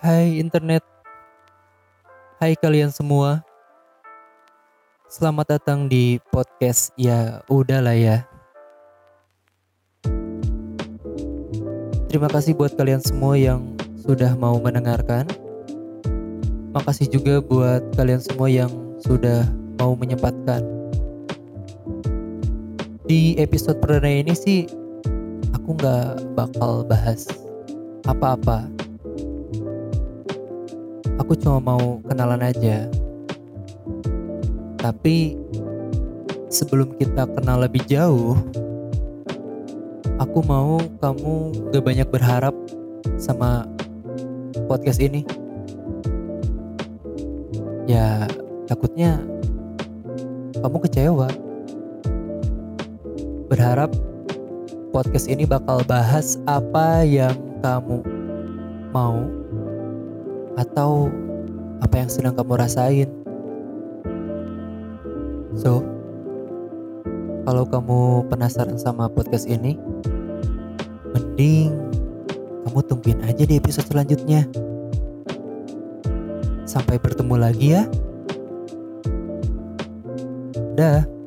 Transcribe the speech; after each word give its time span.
Hai 0.00 0.40
internet, 0.40 0.80
hai 2.40 2.56
kalian 2.56 2.88
semua. 2.88 3.44
Selamat 5.12 5.60
datang 5.60 5.92
di 5.92 6.16
podcast 6.32 6.88
ya 6.96 7.44
udahlah 7.52 7.92
ya. 7.92 8.24
Terima 12.08 12.32
kasih 12.32 12.56
buat 12.56 12.72
kalian 12.80 13.04
semua 13.04 13.36
yang 13.36 13.76
sudah 14.00 14.32
mau 14.40 14.56
mendengarkan. 14.56 15.28
Makasih 16.72 17.12
juga 17.12 17.44
buat 17.44 17.84
kalian 17.92 18.24
semua 18.24 18.48
yang 18.48 18.72
sudah 19.04 19.44
mau 19.76 19.92
menyempatkan. 19.92 20.64
Di 23.04 23.36
episode 23.36 23.76
perdana 23.84 24.08
ini 24.08 24.32
sih 24.32 24.64
aku 25.52 25.76
nggak 25.76 26.32
bakal 26.32 26.88
bahas 26.88 27.28
apa-apa 28.08 28.79
aku 31.20 31.36
cuma 31.36 31.60
mau 31.60 32.00
kenalan 32.08 32.40
aja. 32.40 32.88
Tapi 34.80 35.36
sebelum 36.48 36.96
kita 36.96 37.28
kenal 37.36 37.60
lebih 37.60 37.84
jauh, 37.84 38.40
aku 40.16 40.40
mau 40.48 40.80
kamu 41.04 41.34
gak 41.76 41.84
banyak 41.84 42.08
berharap 42.08 42.56
sama 43.20 43.68
podcast 44.64 45.04
ini. 45.04 45.28
Ya, 47.84 48.24
takutnya 48.64 49.20
kamu 50.64 50.76
kecewa. 50.88 51.28
Berharap 53.52 53.92
podcast 54.88 55.28
ini 55.28 55.44
bakal 55.44 55.84
bahas 55.84 56.40
apa 56.48 57.04
yang 57.04 57.36
kamu 57.60 58.00
mau 58.94 59.39
atau 60.60 61.08
apa 61.80 62.04
yang 62.04 62.10
sedang 62.12 62.36
kamu 62.36 62.60
rasain. 62.60 63.08
So, 65.56 65.80
kalau 67.48 67.64
kamu 67.64 68.28
penasaran 68.28 68.76
sama 68.76 69.08
podcast 69.08 69.48
ini, 69.48 69.80
mending 71.16 71.72
kamu 72.68 72.78
tungguin 72.84 73.20
aja 73.24 73.42
di 73.48 73.56
episode 73.56 73.88
selanjutnya. 73.88 74.44
Sampai 76.68 77.00
bertemu 77.00 77.34
lagi 77.40 77.66
ya. 77.74 77.82
Dah. 80.76 81.19